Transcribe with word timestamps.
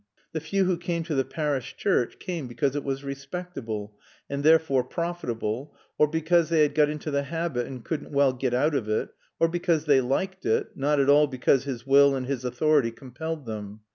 The 0.31 0.39
few 0.39 0.65
who 0.65 0.77
came 0.77 1.03
to 1.03 1.13
the 1.13 1.23
parish 1.23 1.75
church 1.77 2.17
came 2.17 2.47
because 2.47 2.75
it 2.75 2.83
was 2.83 3.03
respectable 3.03 3.99
and 4.31 4.43
therefore 4.43 4.83
profitable, 4.83 5.75
or 5.99 6.07
because 6.07 6.49
they 6.49 6.63
had 6.63 6.73
got 6.73 6.89
into 6.89 7.11
the 7.11 7.21
habit 7.21 7.67
and 7.67 7.85
couldn't 7.85 8.09
well 8.11 8.33
get 8.33 8.55
out 8.55 8.73
of 8.73 8.89
it, 8.89 9.09
or 9.39 9.47
because 9.47 9.85
they 9.85 10.01
liked 10.01 10.43
it, 10.43 10.75
not 10.75 10.99
at 10.99 11.07
all 11.07 11.27
because 11.27 11.65
his 11.65 11.85
will 11.85 12.15
and 12.15 12.25
his 12.25 12.43
authority 12.43 12.89
compelled 12.89 13.45
them. 13.45 13.81